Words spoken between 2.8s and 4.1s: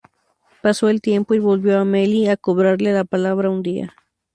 la palabra un día.